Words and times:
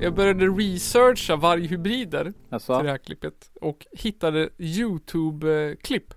Jag 0.00 0.14
började 0.14 0.46
researcha 0.46 1.36
varghybrider 1.36 2.32
Alltså. 2.50 2.76
till 2.76 2.84
det 2.84 2.90
här 2.90 2.98
klippet 2.98 3.50
och 3.60 3.86
hittade 3.92 4.48
Youtube-klipp. 4.58 6.14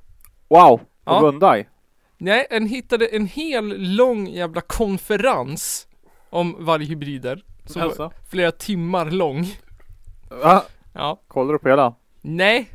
Wow! 0.49 0.77
På 0.77 0.83
Ja. 1.05 1.19
Gundaj? 1.21 1.69
Nej, 2.17 2.47
en 2.49 2.67
hittade 2.67 3.05
en 3.05 3.25
hel 3.27 3.95
lång 3.95 4.27
jävla 4.27 4.61
konferens 4.61 5.87
om 6.29 6.55
varghybrider. 6.65 7.43
Som 7.65 7.79
var 7.81 7.87
Alltså. 7.87 8.11
flera 8.29 8.51
timmar 8.51 9.11
lång. 9.11 9.47
Va? 10.43 10.63
Ja. 10.93 11.21
Kollar 11.27 11.53
du 11.53 11.59
på 11.59 11.69
hela? 11.69 11.95
Nej, 12.21 12.69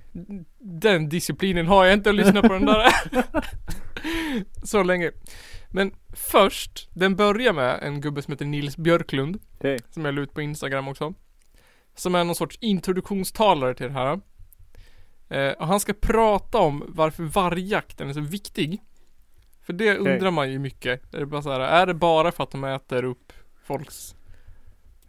den 0.58 1.08
disciplinen 1.08 1.66
har 1.66 1.84
jag 1.84 1.94
inte 1.94 2.10
att 2.10 2.16
lyssna 2.16 2.42
på 2.42 2.52
den 2.52 2.66
där 2.66 2.92
så 4.66 4.82
länge. 4.82 5.10
Men 5.70 5.94
först, 6.14 6.88
den 6.92 7.16
börjar 7.16 7.52
med 7.52 7.78
en 7.82 8.00
gubbe 8.00 8.22
som 8.22 8.32
heter 8.32 8.44
Nils 8.44 8.76
Björklund. 8.76 9.38
Okej. 9.58 9.78
Som 9.90 10.04
jag 10.04 10.14
la 10.14 10.20
ut 10.20 10.34
på 10.34 10.42
Instagram 10.42 10.88
också. 10.88 11.14
Som 11.94 12.14
är 12.14 12.24
någon 12.24 12.34
sorts 12.34 12.58
introduktionstalare 12.60 13.74
till 13.74 13.86
det 13.86 13.92
här. 13.92 14.20
Eh, 15.28 15.52
och 15.52 15.66
han 15.66 15.80
ska 15.80 15.92
prata 15.92 16.58
om 16.58 16.84
varför 16.88 17.22
vargjakten 17.22 18.08
är 18.08 18.12
så 18.12 18.20
viktig. 18.20 18.82
För 19.62 19.72
det 19.72 19.98
Okej. 19.98 20.12
undrar 20.12 20.30
man 20.30 20.52
ju 20.52 20.58
mycket. 20.58 21.14
Är 21.14 21.20
det, 21.20 21.26
bara 21.26 21.42
så 21.42 21.50
här, 21.52 21.60
är 21.60 21.86
det 21.86 21.94
bara 21.94 22.32
för 22.32 22.42
att 22.42 22.50
de 22.50 22.64
äter 22.64 23.04
upp 23.04 23.32
folks 23.64 24.14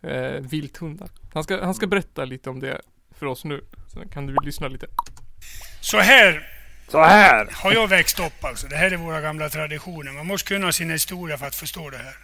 eh, 0.02 0.42
vilthundar? 0.42 1.10
Han 1.34 1.44
ska, 1.44 1.64
han 1.64 1.74
ska 1.74 1.88
berätta 1.88 2.26
lite 2.26 2.50
om 2.50 2.60
det 2.60 2.82
för 3.20 3.26
oss 3.26 3.44
nu. 3.46 3.64
Sen 3.94 4.10
kan 4.10 4.28
du 4.28 4.36
lyssna 4.44 4.68
lite. 4.68 4.88
Så 5.82 6.00
här 6.00 6.48
Så 6.88 7.04
här! 7.04 7.48
har 7.54 7.74
jag 7.74 7.88
växt 7.88 8.20
upp 8.20 8.44
alltså. 8.44 8.68
Det 8.68 8.76
här 8.76 8.92
är 8.92 8.98
våra 8.98 9.22
gamla 9.22 9.50
traditioner. 9.50 10.12
Man 10.12 10.28
måste 10.28 10.48
kunna 10.48 10.72
sin 10.72 10.90
historia 10.90 11.38
för 11.38 11.46
att 11.46 11.56
förstå 11.56 11.90
det 11.90 11.98
här. 11.98 12.16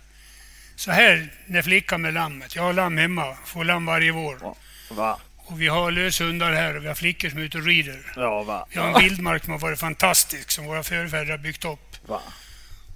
Så 0.76 0.92
här 0.92 1.30
när 1.46 1.62
flickan 1.62 2.02
med 2.02 2.14
lammet. 2.14 2.56
Jag 2.56 2.64
har 2.64 2.74
lamm 2.74 2.98
hemma, 2.98 3.38
får 3.46 3.64
lamm 3.64 3.86
varje 3.86 4.12
vår. 4.12 4.56
Va? 4.92 5.20
Och 5.38 5.62
vi 5.62 5.68
har 5.68 5.92
löshundar 5.92 6.52
här 6.54 6.76
och 6.78 6.84
vi 6.84 6.88
har 6.88 6.96
flickor 6.96 7.30
som 7.30 7.40
är 7.40 7.44
ute 7.44 7.58
och 7.58 7.66
rider. 7.66 8.14
Ja, 8.16 8.44
va? 8.44 8.68
Vi 8.70 8.80
har 8.80 8.88
en 8.88 9.02
vildmark 9.02 9.44
som 9.44 9.52
har 9.52 9.60
varit 9.60 9.80
fantastisk, 9.80 10.52
som 10.52 10.66
våra 10.66 10.84
förfäder 10.84 11.32
har 11.32 11.38
byggt 11.38 11.66
upp. 11.66 12.08
Va? 12.08 12.22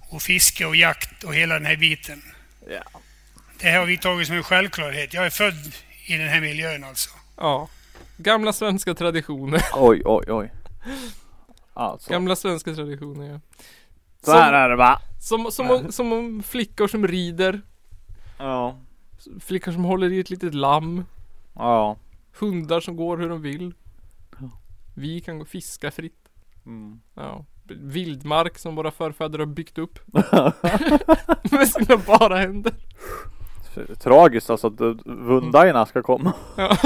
Och 0.00 0.22
fiske 0.22 0.66
och 0.66 0.76
jakt 0.76 1.24
och 1.24 1.34
hela 1.34 1.54
den 1.54 1.66
här 1.66 1.76
biten. 1.76 2.22
Ja. 2.70 3.00
Det 3.60 3.68
här 3.70 3.78
har 3.78 3.86
vi 3.86 3.98
tagit 3.98 4.26
som 4.26 4.36
en 4.36 4.42
självklarhet. 4.42 5.14
Jag 5.14 5.26
är 5.26 5.30
född 5.30 5.74
i 6.06 6.16
den 6.16 6.28
här 6.28 6.40
miljön 6.40 6.84
alltså. 6.84 7.10
Ja. 7.36 7.68
Gamla 8.18 8.52
svenska 8.52 8.94
traditioner. 8.94 9.62
Oj, 9.74 10.02
oj, 10.04 10.32
oj. 10.32 10.52
Alltså. 11.74 12.10
Gamla 12.10 12.36
svenska 12.36 12.74
traditioner 12.74 13.32
ja. 13.32 13.40
Så 14.22 14.32
här 14.32 14.52
är 14.52 14.68
det 14.68 14.76
va? 14.76 14.98
Som, 15.20 15.50
som, 15.52 15.70
om, 15.70 15.92
som 15.92 16.12
om 16.12 16.42
flickor 16.42 16.88
som 16.88 17.06
rider. 17.06 17.60
Ja. 18.38 18.76
Flickor 19.40 19.72
som 19.72 19.84
håller 19.84 20.12
i 20.12 20.20
ett 20.20 20.30
litet 20.30 20.54
lamm. 20.54 21.04
Ja. 21.54 21.96
Hundar 22.38 22.80
som 22.80 22.96
går 22.96 23.18
hur 23.18 23.28
de 23.28 23.42
vill. 23.42 23.74
Vi 24.94 25.20
kan 25.20 25.38
gå 25.38 25.44
fiska 25.44 25.90
fritt. 25.90 26.28
Mm. 26.66 27.00
Ja. 27.14 27.44
Vildmark 27.64 28.58
som 28.58 28.76
våra 28.76 28.90
förfäder 28.90 29.38
har 29.38 29.46
byggt 29.46 29.78
upp. 29.78 29.98
Med 31.52 31.68
sina 31.68 31.96
bara 32.06 32.36
händer. 32.36 32.74
Tragiskt 34.00 34.50
alltså 34.50 34.66
att 34.66 34.80
Vundajerna 35.04 35.86
ska 35.86 36.02
komma 36.02 36.32
Ja. 36.56 36.76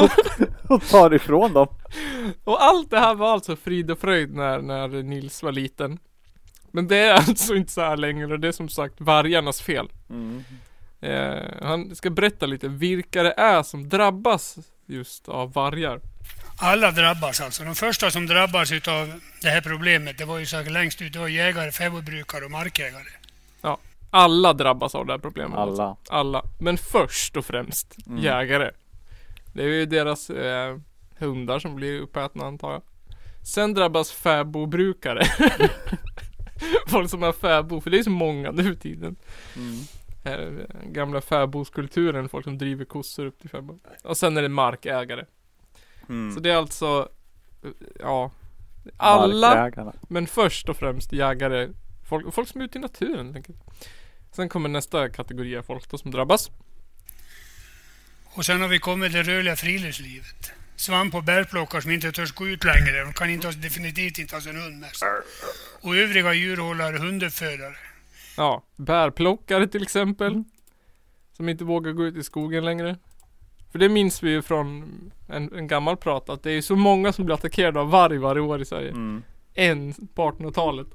och 0.69 0.89
ta 0.89 1.15
ifrån 1.15 1.53
dem. 1.53 1.69
Och 2.45 2.62
allt 2.62 2.91
det 2.91 2.98
här 2.98 3.15
var 3.15 3.33
alltså 3.33 3.57
frid 3.57 3.91
och 3.91 3.98
fröjd 3.98 4.35
när, 4.35 4.62
när 4.62 4.89
Nils 4.89 5.43
var 5.43 5.53
liten. 5.53 5.98
Men 6.70 6.89
det 6.89 6.97
är 6.97 7.15
alltså 7.29 7.55
inte 7.55 7.73
så 7.73 7.81
här 7.81 7.97
längre. 7.97 8.37
Det 8.37 8.48
är 8.48 8.53
som 8.53 8.69
sagt 8.69 8.95
vargarnas 9.01 9.63
fel. 9.63 9.89
Mm. 10.11 10.45
Eh, 11.01 11.42
han 11.63 11.97
ska 11.97 12.11
berätta 12.11 12.47
lite 12.47 12.69
vilka 12.69 13.23
det 13.23 13.35
är 13.36 13.63
som 13.63 13.89
drabbas 13.89 14.59
just 14.86 15.29
av 15.29 15.53
vargar. 15.53 16.01
Alla 16.59 16.91
drabbas 16.91 17.41
alltså. 17.41 17.64
De 17.64 17.74
första 17.74 18.11
som 18.11 18.27
drabbas 18.27 18.73
utav 18.73 19.20
det 19.42 19.48
här 19.48 19.61
problemet, 19.61 20.19
det 20.19 20.24
var 20.24 20.39
ju 20.39 20.47
säkert 20.47 20.73
längst 20.73 21.03
ut, 21.03 21.13
det 21.13 21.19
var 21.19 21.29
jägare, 21.29 21.73
fäbodbrukare 21.73 22.45
och 22.45 22.51
markägare. 22.51 23.22
Alla 24.14 24.52
drabbas 24.52 24.95
av 24.95 25.06
det 25.06 25.12
här 25.12 25.18
problemet. 25.18 25.58
Alla. 25.58 25.96
Alla. 26.08 26.42
Men 26.58 26.78
först 26.78 27.36
och 27.36 27.45
främst 27.45 27.96
Mm. 28.06 28.18
jägare. 28.23 28.70
Det 29.55 29.62
är 29.62 29.68
ju 29.68 29.86
deras 29.86 30.30
eh, 30.30 30.78
hundar 31.18 31.58
som 31.58 31.77
blir 31.77 32.00
uppätna 32.00 32.45
antar 32.46 32.73
jag. 32.73 32.83
Sen 33.46 33.74
drabbas 33.74 34.12
fäbodbrukare. 34.12 35.24
Folk 36.86 37.11
som 37.11 37.23
har 37.23 37.33
fäbo, 37.33 37.80
för 37.80 37.90
det 37.90 37.98
är 37.98 38.02
så 38.02 38.11
många 38.11 38.50
nu 38.50 38.62
för 38.62 38.74
tiden. 38.74 39.17
Mm. 39.56 39.78
Eh, 40.24 40.64
gamla 40.86 41.20
fäbodskulturen, 41.20 42.29
folk 42.29 42.44
som 42.44 42.58
driver 42.58 42.84
kossor 42.84 43.27
upp 43.27 43.39
till 43.40 43.50
fäbod. 43.50 43.80
Och 44.05 44.17
sen 44.17 44.36
är 44.36 44.42
det 44.42 44.48
markägare. 44.48 45.24
Mm. 46.08 46.34
Så 46.34 46.40
det 46.40 46.50
är 46.50 46.56
alltså, 46.56 47.08
eh, 47.64 47.70
ja. 48.00 48.30
Alla, 48.96 49.48
Markägarna. 49.48 49.92
men 50.08 50.27
först 50.27 50.68
och 50.68 50.77
främst 50.77 51.12
jägare. 51.12 51.68
Folk, 52.08 52.34
folk 52.34 52.48
som 52.48 52.61
är 52.61 52.64
ute 52.64 52.79
i 52.79 52.80
naturen 52.80 53.24
helt 53.27 53.36
enkelt. 53.36 53.58
Sen 54.33 54.48
kommer 54.48 54.69
nästa 54.69 55.09
kategori 55.09 55.57
av 55.57 55.63
folk 55.63 55.91
då 55.91 55.98
som 55.98 56.11
drabbas. 56.11 56.51
Och 58.35 58.45
sen 58.47 58.61
har 58.61 58.69
vi 58.69 58.79
kommit 58.79 59.13
till 59.13 59.27
det 59.27 59.33
rörliga 59.33 59.57
friluftslivet. 59.57 60.53
Svamp 60.77 61.15
och 61.15 61.25
bärplockare 61.25 61.83
som 61.83 61.91
inte 61.91 62.13
törs 62.13 62.33
gå 62.33 62.48
ut 62.48 62.65
längre. 62.65 63.05
De 63.05 63.13
kan 63.13 63.31
inte, 63.31 63.47
ha- 63.47 63.55
definitivt 63.55 64.19
inte 64.19 64.37
ha 64.37 64.41
sin 64.41 64.57
hund 64.57 64.81
med 64.81 64.91
sig. 64.97 65.09
Och 65.83 65.97
övriga 65.97 66.35
djurhållare, 66.35 66.98
hunduppfödare. 66.98 67.75
Ja, 68.37 68.63
bärplockare 68.77 69.67
till 69.69 69.83
exempel. 69.83 70.45
Som 71.33 71.48
inte 71.48 71.65
vågar 71.65 71.92
gå 71.92 72.05
ut 72.07 72.17
i 72.17 72.23
skogen 72.23 72.65
längre. 72.65 72.97
För 73.73 73.79
det 73.79 73.89
minns 73.89 74.23
vi 74.23 74.31
ju 74.31 74.42
från 74.42 74.85
en, 75.29 75.55
en 75.55 75.67
gammal 75.67 75.97
prat 75.97 76.29
att 76.31 76.42
det 76.42 76.51
är 76.53 76.61
så 76.63 76.77
många 76.77 77.13
som 77.13 77.25
blir 77.25 77.35
attackerade 77.35 77.81
av 77.81 77.91
varg 77.91 78.19
varje 78.19 78.41
år 78.42 78.61
i 78.63 78.65
Sverige. 78.65 78.91
Mm. 78.91 79.23
En 79.55 79.95
på 80.15 80.31
1800-talet. 80.31 80.87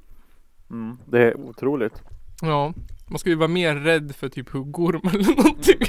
Mm. 0.69 0.97
Det 1.05 1.19
är 1.21 1.37
otroligt. 1.37 2.01
Ja, 2.41 2.73
man 3.07 3.19
ska 3.19 3.29
ju 3.29 3.35
vara 3.35 3.47
mer 3.47 3.75
rädd 3.75 4.15
för 4.15 4.29
typ 4.29 4.49
huggorm 4.49 5.01
eller 5.13 5.35
någonting. 5.35 5.79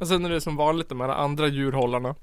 Och 0.00 0.08
sen 0.08 0.24
är 0.24 0.30
det 0.30 0.40
som 0.40 0.56
vanligt 0.56 0.88
de 0.88 1.00
här 1.00 1.08
andra 1.08 1.46
djurhållarna. 1.48 2.14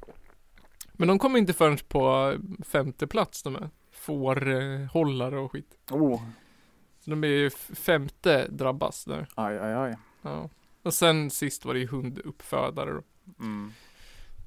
Men 0.93 1.07
de 1.07 1.19
kommer 1.19 1.39
inte 1.39 1.53
förrän 1.53 1.77
på 1.87 2.33
femte 2.65 3.07
plats 3.07 3.43
de 3.43 3.55
här. 3.55 3.69
Fårhållare 3.91 5.39
och 5.39 5.51
skit. 5.51 5.77
Oh. 5.91 6.21
Så 6.99 7.09
de 7.09 7.23
är 7.23 7.27
ju 7.27 7.49
femte 7.73 8.47
drabbas 8.47 9.05
där. 9.05 9.27
Aj, 9.35 9.57
aj, 9.59 9.73
aj. 9.73 9.95
Ja. 10.21 10.49
Och 10.83 10.93
sen 10.93 11.29
sist 11.29 11.65
var 11.65 11.73
det 11.73 11.79
ju 11.79 11.87
hunduppfödare 11.87 12.91
då. 12.93 13.01
Mm. 13.39 13.71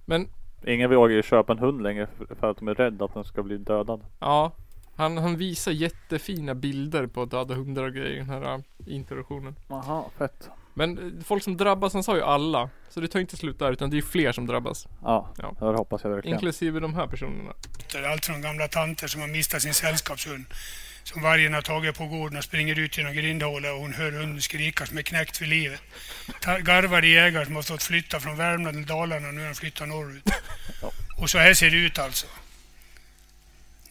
Men 0.06 0.28
Ingen 0.66 0.90
vågar 0.90 1.14
ju 1.16 1.22
köpa 1.22 1.52
en 1.52 1.58
hund 1.58 1.82
längre 1.82 2.06
för- 2.06 2.34
för 2.34 2.50
att 2.50 2.56
de 2.58 2.68
är 2.68 2.74
rädda 2.74 3.04
att 3.04 3.14
den 3.14 3.24
ska 3.24 3.42
bli 3.42 3.56
dödad. 3.58 4.04
ja, 4.20 4.52
han, 4.98 5.16
han 5.16 5.36
visar 5.36 5.72
jättefina 5.72 6.54
bilder 6.54 7.06
på 7.06 7.24
döda 7.24 7.54
hundar 7.54 7.82
och 7.84 7.92
grejer 7.94 8.10
i 8.14 8.16
den 8.16 8.28
här 8.28 8.54
äh, 8.54 8.60
introduktionen. 8.86 9.56
Jaha, 9.68 10.04
fett. 10.18 10.48
Men 10.74 10.98
eh, 10.98 11.24
folk 11.24 11.42
som 11.42 11.56
drabbas, 11.56 11.92
han 11.92 12.02
sa 12.04 12.16
ju 12.16 12.22
alla. 12.22 12.70
Så 12.90 13.00
det 13.00 13.08
tar 13.08 13.20
inte 13.20 13.36
slut 13.36 13.58
där 13.58 13.72
utan 13.72 13.90
det 13.90 13.98
är 13.98 14.02
fler 14.02 14.32
som 14.32 14.46
drabbas. 14.46 14.86
Ja, 15.02 15.34
Ja. 15.38 15.54
det 15.60 15.64
hoppas 15.66 16.04
jag 16.04 16.10
verkligen. 16.10 16.34
Inklusive 16.36 16.80
de 16.80 16.94
här 16.94 17.06
personerna. 17.06 17.52
Allt 18.12 18.26
från 18.26 18.42
gamla 18.42 18.68
tanter 18.68 19.06
som 19.08 19.20
har 19.20 19.28
mistat 19.28 19.62
sin 19.62 19.74
sällskapshund. 19.74 20.44
Som 21.04 21.22
vargen 21.22 21.54
har 21.54 21.62
tagit 21.62 21.98
på 21.98 22.06
gården 22.06 22.38
och 22.38 22.44
springer 22.44 22.78
ut 22.78 22.98
genom 22.98 23.14
grindhålet 23.14 23.72
och 23.72 23.78
hon 23.78 23.92
hör 23.92 24.12
hunden 24.12 24.40
skrika 24.42 24.86
som 24.86 24.98
är 24.98 25.02
knäckt 25.02 25.36
för 25.36 25.44
livet. 25.46 25.80
Garvade 26.62 27.06
jägare 27.06 27.44
som 27.44 27.54
har 27.56 27.62
stått 27.62 27.82
flytta 27.82 28.20
från 28.20 28.36
Värmland 28.36 28.76
till 28.76 28.86
Dalarna 28.86 29.28
och 29.28 29.34
nu 29.34 29.40
har 29.40 29.48
de 29.48 29.54
flyttat 29.54 29.88
norrut. 29.88 30.24
Och 31.20 31.30
så 31.30 31.38
här 31.38 31.54
ser 31.54 31.70
det 31.70 31.76
ut 31.76 31.98
alltså. 31.98 32.26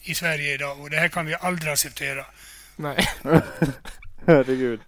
I 0.08 0.14
Sverige 0.14 0.54
idag 0.54 0.80
och 0.80 0.90
det 0.90 0.96
här 0.96 1.08
kan 1.08 1.26
vi 1.26 1.34
aldrig 1.40 1.72
acceptera. 1.72 2.24
Nej. 2.76 3.08
Herregud. 4.26 4.80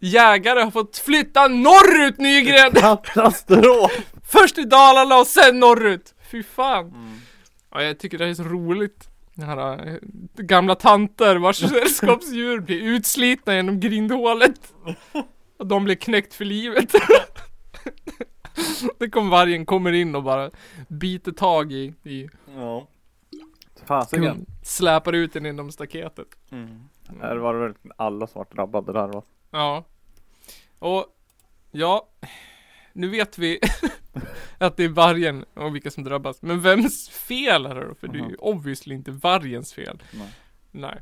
Jägare 0.00 0.60
har 0.60 0.70
fått 0.70 0.98
flytta 0.98 1.48
norrut 1.48 2.18
Nygren! 2.18 2.72
Katastrof! 2.74 3.92
Först 4.28 4.58
i 4.58 4.64
Dalarna 4.64 5.16
och 5.18 5.26
sen 5.26 5.60
norrut! 5.60 6.14
Fy 6.30 6.42
fan! 6.42 7.20
Ja, 7.72 7.82
jag 7.82 7.98
tycker 7.98 8.18
det 8.18 8.26
är 8.26 8.34
så 8.34 8.42
roligt. 8.42 9.08
Det 9.34 9.44
här, 9.44 9.88
äh, 9.88 9.94
gamla 10.36 10.74
tanter 10.74 11.36
vars 11.36 11.56
sällskapsdjur 11.70 12.60
blir 12.60 12.82
utslitna 12.82 13.54
genom 13.54 13.80
grindhålet. 13.80 14.74
Och 15.58 15.66
de 15.66 15.84
blir 15.84 15.96
knäckt 15.96 16.34
för 16.34 16.44
livet. 16.44 16.94
Det 18.98 19.10
kommer 19.10 19.30
vargen 19.30 19.66
kommer 19.66 19.92
in 19.92 20.14
och 20.14 20.22
bara 20.22 20.50
biter 20.88 21.32
tag 21.32 21.72
i, 21.72 21.94
i 22.04 22.28
Ja. 22.56 22.88
Fasiken. 23.94 24.46
släpar 24.62 25.12
ut 25.12 25.32
den 25.32 25.46
inom 25.46 25.72
staketet. 25.72 26.28
Mm. 26.50 26.80
Här 27.20 27.36
var 27.36 27.54
det 27.54 27.60
väl 27.60 27.74
alla 27.96 28.26
som 28.26 28.38
var 28.38 28.54
drabbade 28.54 28.92
där 28.92 29.08
va? 29.08 29.22
Ja. 29.50 29.84
Och 30.78 31.06
ja, 31.70 32.08
nu 32.92 33.08
vet 33.08 33.38
vi 33.38 33.58
Att 34.58 34.76
det 34.76 34.84
är 34.84 34.88
vargen 34.88 35.44
och 35.54 35.74
vilka 35.74 35.90
som 35.90 36.04
drabbas. 36.04 36.42
Men 36.42 36.60
vems 36.60 37.08
fel 37.08 37.66
är 37.66 37.74
det 37.74 37.86
då? 37.88 37.94
För 37.94 38.08
det 38.08 38.14
är 38.18 38.22
ju 38.22 38.24
Mhm. 38.28 38.36
obviously 38.38 38.94
inte 38.94 39.10
vargens 39.10 39.72
fel. 39.72 40.02
Nej. 40.12 40.28
Nej. 40.70 41.00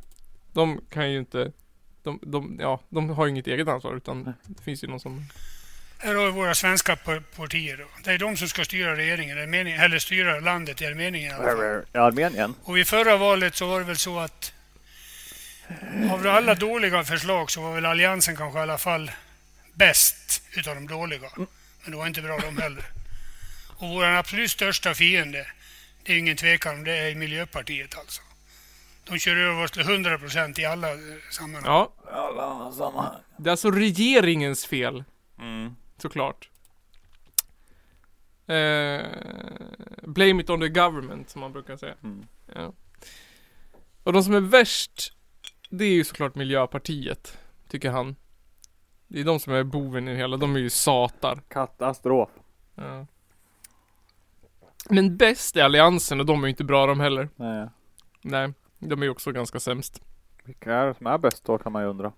De 0.53 0.81
kan 0.91 1.11
ju 1.13 1.19
inte 1.19 1.53
de, 2.03 2.19
de, 2.23 2.57
ja, 2.61 2.81
de 2.89 3.09
har 3.11 3.27
ju 3.27 3.31
inget 3.31 3.47
eget 3.47 3.69
ansvar 3.69 3.95
utan 3.97 4.35
det 4.47 4.63
finns 4.63 4.85
ju 4.85 4.89
någon 4.89 5.01
som 5.01 5.21
Här 5.99 6.15
har 6.15 6.25
vi 6.27 6.31
våra 6.31 6.55
svenska 6.55 6.97
pa- 6.97 7.21
partier. 7.37 7.77
Då. 7.77 7.85
Det 8.05 8.13
är 8.13 8.19
de 8.19 8.37
som 8.37 8.49
ska 8.49 8.65
styra 8.65 8.97
regeringen, 8.97 9.39
eller 9.81 9.99
styra 9.99 10.41
landet, 10.41 10.81
är 10.83 10.89
det 10.89 10.95
meningen 10.95 11.31
i 11.31 11.35
alla 11.35 11.45
fall. 11.45 11.85
I 11.95 11.99
Armenien? 11.99 12.55
Och 12.65 12.77
vid 12.77 12.87
förra 12.87 13.17
valet 13.17 13.55
så 13.57 13.67
var 13.67 13.79
det 13.81 13.87
väl 13.87 13.97
så 13.97 14.19
att 14.19 14.53
av 16.13 16.27
alla 16.27 16.55
dåliga 16.55 17.05
förslag 17.05 17.51
så 17.51 17.61
var 17.63 17.75
väl 17.75 17.87
Alliansen 17.87 18.37
kanske 18.37 18.59
i 18.59 18.63
alla 18.63 18.79
fall 18.79 19.11
bäst 19.75 20.43
utav 20.53 20.75
de 20.75 20.87
dåliga. 20.87 21.31
Men 21.83 21.91
det 21.91 21.97
var 21.97 22.07
inte 22.07 22.23
bra 22.23 22.39
de 22.39 22.59
heller. 22.63 22.85
Och 23.77 23.89
vår 23.89 24.05
absolut 24.05 24.51
största 24.51 24.95
fiende, 24.95 25.47
det 26.03 26.13
är 26.13 26.19
ingen 26.19 26.37
tvekan 26.37 26.75
om 26.75 26.85
det, 26.85 26.97
är 26.97 27.15
Miljöpartiet 27.15 27.99
alltså. 27.99 28.23
De 29.05 29.19
kör 29.19 29.37
över 29.37 29.65
oss 29.65 29.71
till 29.71 29.83
100 29.83 30.19
procent 30.19 30.59
i 30.59 30.65
alla 30.65 30.91
eh, 30.93 30.97
sammanhang. 31.31 31.65
Ja, 31.65 31.93
Alla 32.13 33.23
det 33.37 33.49
är 33.49 33.51
alltså 33.51 33.71
regeringens 33.71 34.67
fel 34.67 35.05
Mm. 35.41 35.77
Såklart. 35.99 36.51
Eh, 38.47 39.07
blame 40.03 40.43
it 40.43 40.51
on 40.51 40.61
the 40.61 40.69
government 40.69 41.31
som 41.31 41.41
man 41.41 41.53
brukar 41.53 41.77
säga. 41.77 41.95
Mm. 42.03 42.27
Ja. 42.55 42.73
Och 44.03 44.13
de 44.13 44.23
som 44.23 44.35
är 44.35 44.41
värst, 44.41 45.13
det 45.71 45.85
är 45.85 45.93
ju 45.93 46.05
såklart 46.05 46.35
Miljöpartiet, 46.35 47.39
tycker 47.69 47.91
han. 47.91 48.17
Det 49.09 49.21
är 49.21 49.25
de 49.25 49.41
som 49.41 49.53
är 49.53 49.63
boven 49.63 50.09
i 50.09 50.11
det 50.11 50.17
hela, 50.17 50.37
de 50.37 50.57
är 50.57 50.61
ju 50.61 50.71
satar. 50.71 51.43
Katastrof. 51.49 52.31
Ja. 52.75 53.07
Men 54.91 55.17
bäst 55.17 55.57
är 55.57 55.65
Alliansen 55.65 56.21
och 56.21 56.27
de 56.27 56.43
är 56.43 56.47
ju 56.47 56.51
inte 56.51 56.65
bra 56.65 56.87
de 56.87 57.01
heller. 57.01 57.29
Nej. 57.37 57.69
Nej, 58.23 58.53
de 58.79 59.03
är 59.03 59.07
ju 59.07 59.11
också 59.11 59.33
ganska 59.33 59.61
sämst. 59.61 60.03
Vilka 60.45 60.75
är 60.75 60.87
det 60.87 60.95
som 60.95 61.07
är 61.07 61.19
bäst 61.19 61.45
då 61.45 61.59
kan 61.59 61.73
man 61.73 61.83
ju 61.83 61.89
undra. 61.89 62.13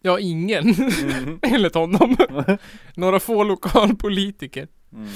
Ja, 0.00 0.18
ingen. 0.18 0.68
Mm. 0.74 1.38
Enligt 1.42 1.74
honom. 1.74 2.16
Några 2.94 3.20
få 3.20 3.44
lokalpolitiker. 3.44 4.68
Mm. 4.92 5.08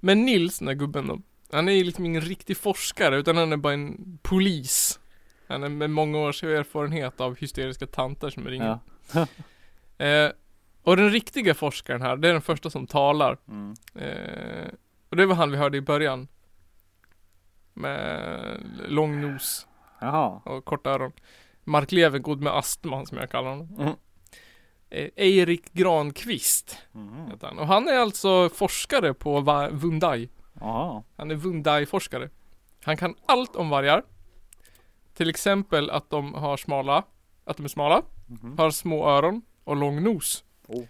Men 0.00 0.24
Nils, 0.24 0.58
den 0.58 0.66
där 0.66 0.74
gubben 0.74 1.06
då. 1.06 1.20
Han 1.52 1.68
är 1.68 1.72
ju 1.72 1.84
liksom 1.84 2.04
ingen 2.04 2.20
riktig 2.20 2.56
forskare 2.56 3.16
utan 3.16 3.36
han 3.36 3.52
är 3.52 3.56
bara 3.56 3.72
en 3.72 4.18
polis. 4.22 5.00
Han 5.48 5.62
är 5.62 5.68
med 5.68 5.90
många 5.90 6.18
års 6.18 6.44
erfarenhet 6.44 7.20
av 7.20 7.36
hysteriska 7.36 7.86
tanter 7.86 8.30
som 8.30 8.48
ringer. 8.48 8.78
Ja. 9.12 9.26
Eh, 9.98 10.30
och 10.82 10.96
den 10.96 11.10
riktiga 11.10 11.54
forskaren 11.54 12.02
här, 12.02 12.16
det 12.16 12.28
är 12.28 12.32
den 12.32 12.42
första 12.42 12.70
som 12.70 12.86
talar. 12.86 13.38
Mm. 13.48 13.74
Eh, 13.94 14.68
och 15.08 15.16
det 15.16 15.26
var 15.26 15.34
han 15.34 15.50
vi 15.50 15.56
hörde 15.56 15.78
i 15.78 15.80
början. 15.80 16.28
Med 17.74 18.60
lång 18.88 19.20
nos 19.20 19.66
Jaha. 20.00 20.40
och 20.44 20.64
korta 20.64 20.90
öron. 20.90 21.12
Mark 21.64 21.92
Levengood 21.92 22.40
med 22.40 22.56
astma 22.56 23.06
som 23.06 23.18
jag 23.18 23.30
kallar 23.30 23.50
honom. 23.50 23.76
Mm. 23.78 23.94
Eh, 24.96 25.08
Erik 25.16 25.72
Granqvist 25.72 26.78
Mm. 26.94 27.30
heter 27.30 27.46
han. 27.46 27.58
Och 27.58 27.66
han 27.66 27.88
är 27.88 27.98
alltså 27.98 28.48
forskare 28.48 29.14
på 29.14 29.40
Vundai. 29.72 30.28
Jaha. 30.60 31.02
Han 31.16 31.30
är 31.30 31.34
Vundai-forskare. 31.34 32.30
Han 32.84 32.96
kan 32.96 33.14
allt 33.26 33.56
om 33.56 33.68
vargar. 33.70 34.02
Till 35.14 35.30
exempel 35.30 35.90
att 35.90 36.10
de 36.10 36.34
har 36.34 36.56
smala, 36.56 37.02
att 37.44 37.56
de 37.56 37.64
är 37.64 37.68
smala, 37.68 38.02
Mhm. 38.26 38.58
har 38.58 38.70
små 38.70 39.08
öron 39.08 39.42
och 39.64 39.76
lång 39.76 40.02
nos. 40.02 40.44
Oh. 40.68 40.84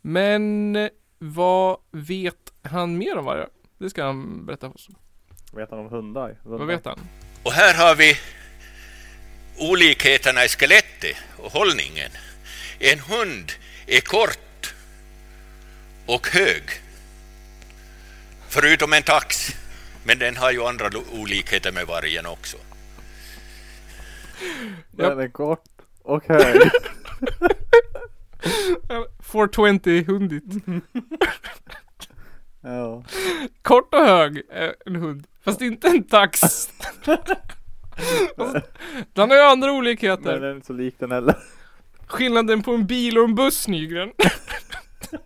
Men 0.00 0.76
eh, 0.76 0.88
vad 1.18 1.76
vet 1.90 2.52
han 2.62 2.98
mer 2.98 3.16
om 3.18 3.24
vargar? 3.24 3.48
Det 3.78 3.90
ska 3.90 4.04
han 4.04 4.46
berätta 4.46 4.66
för 4.68 4.74
oss. 4.74 4.88
Vet 5.52 5.70
han 5.70 5.78
om 5.78 5.88
hundar? 5.88 6.38
Vad 6.42 6.66
vet 6.66 6.84
han? 6.84 6.98
Och 7.44 7.52
här 7.52 7.74
har 7.86 7.94
vi 7.96 8.14
olikheterna 9.70 10.44
i 10.44 10.48
skelettet 10.48 11.16
och 11.38 11.52
hållningen. 11.52 12.10
En 12.82 12.98
hund 12.98 13.52
är 13.86 14.00
kort 14.00 14.74
och 16.06 16.28
hög, 16.28 16.62
förutom 18.48 18.92
en 18.92 19.02
tax. 19.02 19.56
Men 20.04 20.18
den 20.18 20.36
har 20.36 20.50
ju 20.50 20.64
andra 20.64 20.90
olikheter 21.12 21.72
med 21.72 21.86
vargen 21.86 22.26
också. 22.26 22.56
Den 24.90 25.20
är 25.20 25.28
kort 25.28 25.64
och 26.02 26.24
hög. 26.28 26.60
420 29.32 30.04
hundigt. 30.06 30.64
ja. 32.60 33.04
Kort 33.62 33.94
och 33.94 34.00
hög, 34.06 34.42
eh, 34.50 34.70
en 34.86 34.96
hund. 34.96 35.26
Fast 35.44 35.60
inte 35.60 35.88
en 35.88 36.04
tax. 36.04 36.40
Den 39.12 39.30
har 39.30 39.36
ju 39.36 39.42
andra 39.42 39.72
olikheter. 39.72 40.22
Men 40.22 40.40
den 40.40 40.50
är 40.50 40.54
inte 40.54 40.66
så 40.66 40.72
lik 40.72 40.94
den 40.98 41.10
heller. 41.10 41.34
Skillnaden 42.10 42.62
på 42.62 42.72
en 42.72 42.86
bil 42.86 43.18
och 43.18 43.24
en 43.24 43.34
buss 43.34 43.68
Nygren. 43.68 44.12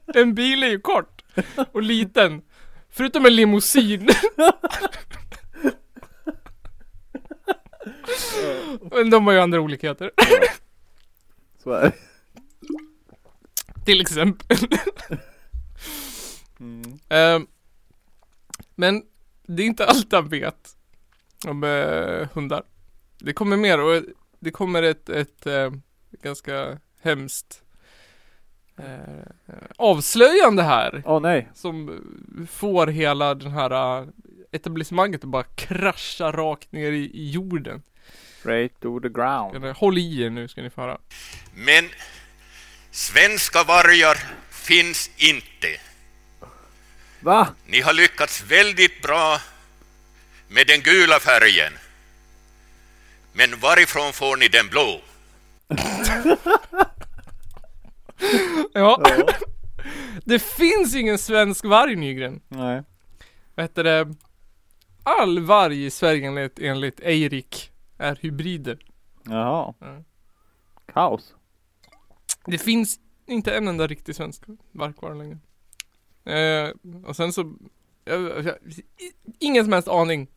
en 0.14 0.34
bil 0.34 0.62
är 0.62 0.69
ju 0.69 0.81
kort 0.81 1.22
och 1.72 1.82
liten. 1.82 2.42
Förutom 2.90 3.26
en 3.26 3.36
limousin. 3.36 4.08
Men 8.90 9.10
de 9.10 9.26
har 9.26 9.32
ju 9.32 9.40
andra 9.40 9.60
olikheter. 9.60 10.10
Så 11.62 11.70
är 11.70 11.82
det. 11.82 11.92
Till 13.84 14.00
exempel. 14.00 14.56
Mm. 16.60 16.98
Ehm, 17.08 17.46
men 18.75 19.02
det 19.42 19.62
är 19.62 19.66
inte 19.66 19.86
allt 19.86 20.12
han 20.12 20.28
vet 20.28 20.76
om 21.46 21.64
eh, 21.64 22.28
hundar. 22.32 22.62
Det 23.19 23.32
kommer 23.32 23.56
mer 23.56 23.81
och 23.81 24.02
det 24.40 24.50
kommer 24.50 24.82
ett, 24.82 25.08
ett 25.08 25.46
eh, 25.46 25.70
ganska 26.22 26.78
hemskt 27.02 27.62
eh, 28.78 29.64
avslöjande 29.76 30.62
här. 30.62 31.02
Åh 31.06 31.20
nej. 31.20 31.49
Som 31.55 32.00
får 32.50 32.87
hela 32.87 33.34
den 33.34 33.50
här 33.50 34.00
eh, 34.00 34.08
etablissemanget 34.52 35.25
att 35.25 35.31
bara 35.31 35.44
krascha 35.44 36.32
rakt 36.32 36.72
ner 36.72 36.93
i, 36.93 37.11
i 37.14 37.31
jorden. 37.31 37.82
Straight 38.40 38.81
to 38.81 39.00
the 39.00 39.08
ground. 39.08 39.76
Håll 39.76 39.99
i 39.99 40.22
er 40.22 40.31
nu 40.31 40.49
ska 40.49 40.62
ni 40.62 40.70
få 40.70 40.81
höra. 40.81 40.99
Men 41.55 41.84
svenska 42.90 43.62
vargar 43.64 44.19
finns 44.50 45.10
inte. 45.17 45.69
Va? 47.20 47.49
Ni 47.67 47.81
har 47.81 47.93
lyckats 47.93 48.44
väldigt 48.44 49.02
bra 49.02 49.40
med 50.49 50.67
den 50.67 50.81
gula 50.81 51.20
färgen. 51.20 51.72
Men 53.32 53.60
varifrån 53.60 54.12
får 54.12 54.36
ni 54.36 54.48
den 54.48 54.69
blå? 54.69 55.00
Ja, 58.73 59.01
Ja. 59.05 59.27
det 60.25 60.39
finns 60.39 60.94
ingen 60.94 61.19
svensk 61.19 61.65
varg 61.65 61.97
Nygren. 61.97 62.41
nej. 62.49 62.83
Vad 63.55 63.65
heter 63.65 63.85
det? 63.85 64.15
All 65.03 65.39
varg 65.41 65.85
i 65.85 65.91
Sverige 65.91 66.27
enligt, 66.27 66.59
enligt 66.59 67.01
Eirik 67.01 67.73
är 67.99 68.19
hybrider. 68.23 68.79
Jaha. 69.25 69.75
Ja. 69.81 70.03
Kaos. 70.93 71.35
Det 72.47 72.59
finns 72.59 72.99
inte 73.27 73.56
en 73.56 73.69
enda 73.69 73.87
riktig 73.87 74.17
svensk 74.17 74.43
varg 74.73 74.93
kvar 74.94 75.15
längre. 75.15 75.39
Eh, 76.25 76.71
och 77.05 77.17
sen 77.17 77.33
så, 77.33 77.55
jag, 78.05 78.44
jag, 78.44 78.55
ingen 79.39 79.65
som 79.65 79.73
helst 79.73 79.89
aning 79.89 80.29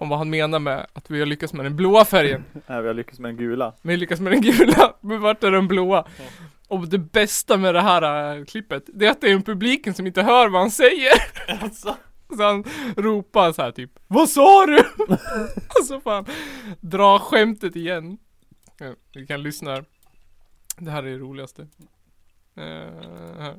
om 0.00 0.08
vad 0.08 0.18
han 0.18 0.30
menar 0.30 0.58
med 0.58 0.86
att 0.92 1.10
vi 1.10 1.18
har 1.18 1.26
lyckats 1.26 1.52
med 1.52 1.64
den 1.64 1.76
blåa 1.76 2.04
färgen. 2.04 2.44
Nej, 2.66 2.82
vi 2.82 2.86
har 2.86 2.94
lyckats 2.94 3.18
med 3.18 3.28
den 3.28 3.36
gula. 3.36 3.74
Vi 3.82 3.96
lyckas 3.96 4.20
med 4.20 4.32
den 4.32 4.40
gula, 4.40 4.94
men 5.00 5.20
vart 5.20 5.44
är 5.44 5.50
den 5.50 5.68
blåa? 5.68 6.06
Och 6.68 6.88
det 6.88 6.98
bästa 6.98 7.56
med 7.56 7.74
det 7.74 7.80
här 7.80 8.36
äh, 8.38 8.44
klippet, 8.44 8.84
det 8.86 9.06
är 9.06 9.10
att 9.10 9.20
det 9.20 9.30
är 9.30 9.32
en 9.32 9.42
publiken 9.42 9.94
som 9.94 10.06
inte 10.06 10.22
hör 10.22 10.48
vad 10.48 10.60
han 10.60 10.70
säger. 10.70 11.12
Så 12.36 12.42
han 12.42 12.64
ropar 12.96 13.52
så 13.52 13.62
här 13.62 13.72
typ 13.72 13.90
Vad 14.06 14.28
sa 14.28 14.66
du? 14.66 14.78
Och 15.78 15.84
så 15.84 16.00
får 16.00 16.10
han 16.10 16.26
dra 16.80 17.18
skämtet 17.18 17.76
igen. 17.76 18.18
Ja, 18.78 18.94
vi 19.14 19.26
kan 19.26 19.42
lyssna 19.42 19.70
här. 19.70 19.84
Det 20.78 20.90
här 20.90 21.02
är 21.02 21.10
det 21.10 21.18
roligaste. 21.18 21.62
Eh, 22.56 22.64
här. 23.38 23.54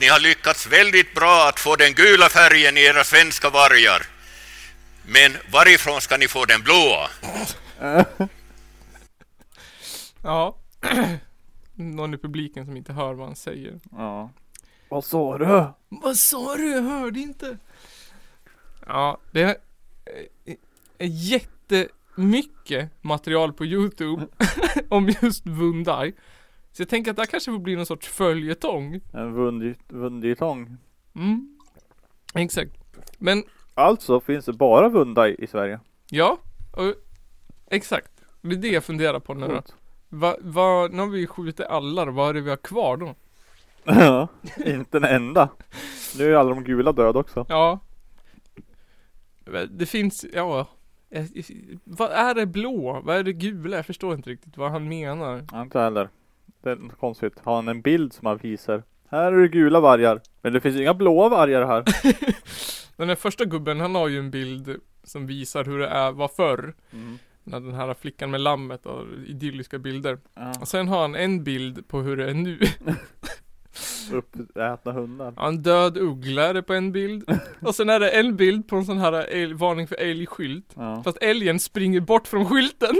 Att 0.00 0.02
ni 0.02 0.08
har 0.08 0.20
lyckats 0.20 0.66
väldigt 0.66 1.14
bra 1.14 1.48
att 1.48 1.60
få 1.60 1.76
den 1.76 1.92
gula 1.92 2.28
färgen 2.28 2.76
i 2.76 2.80
era 2.80 3.04
svenska 3.04 3.50
vargar. 3.50 4.06
Men 5.06 5.32
varifrån 5.52 6.00
ska 6.00 6.16
ni 6.16 6.28
få 6.28 6.44
den 6.44 6.62
blåa? 6.62 7.08
Ja. 10.22 10.56
Någon 11.74 12.14
i 12.14 12.18
publiken 12.18 12.66
som 12.66 12.76
inte 12.76 12.92
hör 12.92 13.14
vad 13.14 13.26
han 13.26 13.36
säger. 13.36 13.80
Ja. 13.92 14.30
Vad 14.88 15.04
sa 15.04 15.38
du? 15.38 15.72
Vad 15.88 16.16
sa 16.16 16.56
du? 16.56 16.72
Jag 16.72 16.82
hörde 16.82 17.20
inte. 17.20 17.58
Ja, 18.86 19.18
det 19.30 19.42
är 19.42 19.56
eh, 20.44 20.54
är 20.98 21.06
jättemycket 21.06 22.90
material 23.00 23.52
på 23.52 23.64
Youtube 23.64 24.26
om 24.88 25.08
just 25.22 25.46
Vundai. 25.46 26.12
Så 26.72 26.82
jag 26.82 26.88
tänker 26.88 27.10
att 27.10 27.16
det 27.16 27.22
här 27.22 27.26
kanske 27.26 27.50
får 27.52 27.58
bli 27.58 27.76
någon 27.76 27.86
sorts 27.86 28.08
följetong. 28.08 29.00
En 29.12 29.34
vunditång. 29.88 30.76
Mm. 31.14 31.58
Exakt. 32.34 32.72
Men 33.18 33.44
Alltså 33.74 34.20
finns 34.20 34.44
det 34.44 34.52
bara 34.52 34.88
vunda 34.88 35.28
i, 35.28 35.46
Sverige. 35.46 35.80
ja, 36.10 36.38
och, 36.72 36.94
exakt. 37.70 38.10
Det 38.40 38.54
är 38.54 38.56
det 38.56 38.68
jag 38.68 38.84
funderar 38.84 39.20
på 39.20 39.34
nu 39.34 39.46
då. 39.46 39.52
Coolt. 39.52 39.74
Va, 40.08 40.36
va, 40.40 40.88
nu 40.92 40.98
har 40.98 41.06
vi 41.06 41.26
skjutit 41.26 41.66
alla 41.66 42.04
då, 42.04 42.12
vad 42.12 42.28
är 42.28 42.34
det 42.34 42.40
vi 42.40 42.50
har 42.50 42.56
kvar 42.56 42.96
då? 42.96 43.14
Ja, 43.84 44.28
inte 44.66 44.96
en 44.96 45.04
enda. 45.04 45.48
Nu 46.18 46.24
är 46.32 46.36
alla 46.36 46.50
de 46.50 46.64
gula 46.64 46.92
döda 46.92 47.18
också. 47.18 47.46
Ja. 47.48 47.78
Det 49.70 49.86
finns, 49.86 50.26
ja. 50.34 50.66
eh, 51.10 51.24
Vad 51.84 52.10
är 52.10 52.34
det 52.34 52.46
blå? 52.46 53.00
Vad 53.04 53.16
är 53.16 53.22
det 53.22 53.32
gula? 53.32 53.76
Jag 53.76 53.86
förstår 53.86 54.14
inte 54.14 54.30
riktigt 54.30 54.56
vad 54.56 54.70
han 54.70 54.88
menar. 54.88 55.62
Inte 55.62 55.80
heller. 55.80 56.08
Det 56.62 56.70
är 56.70 56.88
konstigt. 57.00 57.38
Har 57.44 57.54
han 57.54 57.68
en 57.68 57.82
bild 57.82 58.12
som 58.12 58.26
han 58.26 58.36
visar? 58.36 58.82
Här 59.10 59.32
är 59.32 59.38
det 59.38 59.48
gula 59.48 59.80
vargar. 59.80 60.20
Men 60.42 60.52
det 60.52 60.60
finns 60.60 60.76
inga 60.76 60.94
blåa 60.94 61.28
vargar 61.28 61.66
här. 61.66 61.84
Den 62.96 63.08
här 63.08 63.16
första 63.16 63.44
gubben, 63.44 63.80
han 63.80 63.94
har 63.94 64.08
ju 64.08 64.18
en 64.18 64.30
bild 64.30 64.76
som 65.04 65.26
visar 65.26 65.64
hur 65.64 65.78
det 65.78 65.88
är, 65.88 66.12
var 66.12 66.28
förr. 66.28 66.74
Mm. 66.92 67.18
När 67.44 67.60
den 67.60 67.74
här 67.74 67.94
flickan 67.94 68.30
med 68.30 68.40
lammet 68.40 68.86
och 68.86 69.04
idylliska 69.26 69.78
bilder. 69.78 70.18
Ja. 70.34 70.52
Och 70.60 70.68
sen 70.68 70.88
har 70.88 71.00
han 71.00 71.14
en 71.14 71.44
bild 71.44 71.88
på 71.88 72.00
hur 72.00 72.16
det 72.16 72.30
är 72.30 72.34
nu. 72.34 72.58
Uppätna 74.12 74.92
hundar. 74.92 75.34
Ja, 75.36 75.48
En 75.48 75.62
död 75.62 75.96
uggla 75.98 76.42
är 76.42 76.54
det 76.54 76.62
på 76.62 76.74
en 76.74 76.92
bild. 76.92 77.30
Och 77.62 77.74
sen 77.74 77.88
är 77.90 78.00
det 78.00 78.10
en 78.10 78.36
bild 78.36 78.68
på 78.68 78.76
en 78.76 78.84
sån 78.84 78.98
här 78.98 79.12
älg, 79.12 79.54
varning 79.54 79.86
för 79.86 79.96
älgskylt. 79.96 80.72
Ja. 80.74 81.02
Fast 81.04 81.18
älgen 81.20 81.60
springer 81.60 82.00
bort 82.00 82.28
från 82.28 82.46
skylten. 82.48 82.94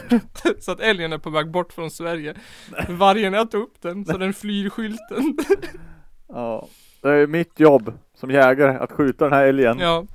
så 0.60 0.72
att 0.72 0.80
älgen 0.80 1.12
är 1.12 1.18
på 1.18 1.30
väg 1.30 1.50
bort 1.50 1.72
från 1.72 1.90
Sverige. 1.90 2.34
Vargen 2.88 3.34
äter 3.34 3.58
upp 3.58 3.80
den, 3.82 4.04
så 4.04 4.18
den 4.18 4.32
flyr 4.34 4.70
skylten. 4.70 5.36
ja. 6.28 6.68
Det 7.00 7.08
är 7.08 7.26
mitt 7.26 7.60
jobb 7.60 7.92
som 8.14 8.30
jägare 8.30 8.76
att 8.78 8.92
skjuta 8.92 9.24
den 9.24 9.32
här 9.34 9.44
älgen. 9.46 9.78
ja, 9.78 10.06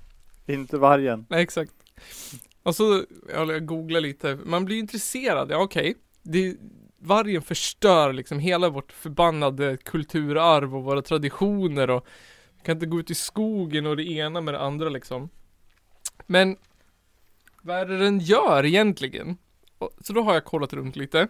Inte 0.45 0.77
vargen. 0.77 1.25
nej, 1.29 1.41
exakt. 1.43 1.71
Och 2.63 2.75
så, 2.75 3.03
ja, 3.33 3.45
jag 3.51 3.65
googlar 3.65 4.01
lite. 4.01 4.37
Man 4.45 4.65
blir 4.65 4.77
intresserad, 4.77 5.51
ja 5.51 5.57
okej. 5.57 5.95
Det, 6.23 6.55
vargen 7.07 7.41
förstör 7.41 8.13
liksom 8.13 8.39
hela 8.39 8.69
vårt 8.69 8.91
förbannade 8.91 9.77
kulturarv 9.77 10.75
och 10.75 10.83
våra 10.83 11.01
traditioner 11.01 11.89
och 11.89 12.07
vi 12.57 12.63
kan 12.63 12.75
inte 12.75 12.85
gå 12.85 12.99
ut 12.99 13.11
i 13.11 13.15
skogen 13.15 13.85
och 13.85 13.97
det 13.97 14.03
ena 14.11 14.41
med 14.41 14.53
det 14.53 14.59
andra 14.59 14.89
liksom. 14.89 15.29
Men 16.27 16.57
vad 17.61 17.77
är 17.77 17.85
det 17.85 17.97
den 17.97 18.19
gör 18.19 18.65
egentligen? 18.65 19.37
Så 20.01 20.13
då 20.13 20.21
har 20.21 20.33
jag 20.33 20.45
kollat 20.45 20.73
runt 20.73 20.95
lite. 20.95 21.27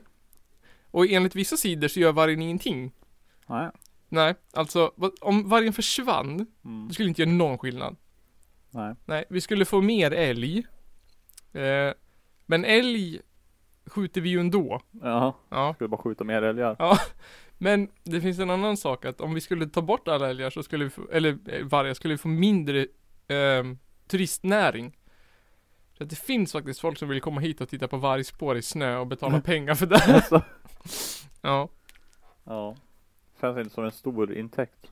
Och 0.91 1.07
enligt 1.07 1.35
vissa 1.35 1.57
sidor 1.57 1.87
så 1.87 1.99
gör 1.99 2.11
vargen 2.11 2.41
ingenting. 2.41 2.91
Nej. 3.47 3.69
Nej, 4.09 4.35
alltså 4.53 4.91
om 5.21 5.49
vargen 5.49 5.73
försvann, 5.73 6.45
Mm. 6.65 6.87
det 6.87 6.93
skulle 6.93 7.09
inte 7.09 7.21
göra 7.21 7.31
någon 7.31 7.57
skillnad. 7.57 7.95
Nej. 8.71 8.95
Nej, 9.05 9.25
vi 9.29 9.41
skulle 9.41 9.65
få 9.65 9.81
mer 9.81 10.11
älg. 10.11 10.57
Eh, 11.53 11.93
men 12.45 12.65
älg 12.65 13.21
skjuter 13.87 14.21
vi 14.21 14.29
ju 14.29 14.39
ändå. 14.39 14.81
Jaha. 14.91 15.33
Ja. 15.49 15.73
Skulle 15.73 15.87
bara 15.87 16.01
skjuta 16.01 16.23
mer 16.23 16.41
älgar. 16.41 16.75
Ja. 16.79 16.97
Men 17.57 17.89
det 18.03 18.21
finns 18.21 18.39
en 18.39 18.49
annan 18.49 18.77
sak 18.77 19.05
att 19.05 19.21
om 19.21 19.33
vi 19.33 19.41
skulle 19.41 19.67
ta 19.67 19.81
bort 19.81 20.07
alla 20.07 20.29
älgar 20.29 20.49
så 20.49 20.63
skulle 20.63 20.83
vi 20.83 20.89
få, 20.89 21.01
eller 21.11 21.37
eh, 21.45 21.65
vargar, 21.65 21.93
skulle 21.93 22.13
vi 22.13 22.17
få 22.17 22.27
mindre 22.27 22.79
eh, 23.27 23.63
turistnäring. 24.07 24.97
Så 25.97 26.03
att 26.03 26.09
det 26.09 26.15
finns 26.15 26.51
faktiskt 26.51 26.79
folk 26.79 26.97
som 26.97 27.09
vill 27.09 27.21
komma 27.21 27.41
hit 27.41 27.61
och 27.61 27.69
titta 27.69 27.87
på 27.87 27.97
vargspår 27.97 28.57
i 28.57 28.61
snö 28.61 28.97
och 28.97 29.07
betala 29.07 29.41
pengar 29.45 29.75
för 29.75 29.85
det. 29.85 30.03
Alltså. 30.07 30.41
Ja. 31.41 31.69
Ja. 32.43 32.75
Känns 33.41 33.57
inte 33.57 33.69
som 33.69 33.85
en 33.85 33.91
stor 33.91 34.33
intäkt. 34.33 34.91